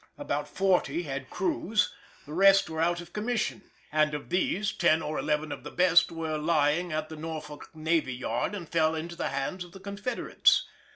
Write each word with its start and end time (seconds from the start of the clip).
About 0.17 0.47
forty 0.47 1.03
had 1.03 1.29
crews; 1.29 1.93
the 2.25 2.33
rest 2.33 2.71
were 2.71 2.81
out 2.81 3.01
of 3.01 3.13
commission, 3.13 3.61
and 3.91 4.15
of 4.15 4.29
these 4.29 4.71
ten 4.71 4.99
or 5.03 5.19
eleven 5.19 5.51
of 5.51 5.63
the 5.63 5.69
best 5.69 6.11
were 6.11 6.39
lying 6.39 6.91
at 6.91 7.09
the 7.09 7.15
Norfolk 7.15 7.69
Navy 7.75 8.15
Yard 8.15 8.55
and 8.55 8.67
fell 8.67 8.95
into 8.95 9.15
the 9.15 9.29
hands 9.29 9.63
of 9.63 9.73
the 9.73 9.79
Confederates. 9.79 10.65